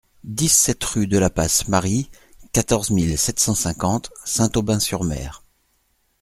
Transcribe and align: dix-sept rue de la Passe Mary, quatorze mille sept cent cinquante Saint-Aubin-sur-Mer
dix-sept 0.23 0.83
rue 0.83 1.05
de 1.05 1.19
la 1.19 1.29
Passe 1.29 1.67
Mary, 1.67 2.09
quatorze 2.53 2.89
mille 2.89 3.19
sept 3.19 3.39
cent 3.39 3.53
cinquante 3.53 4.09
Saint-Aubin-sur-Mer 4.25 5.43